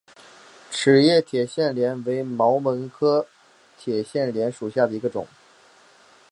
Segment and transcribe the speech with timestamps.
[0.71, 3.27] 齿叶铁线莲为毛茛科
[3.77, 5.27] 铁线莲属下的一个种。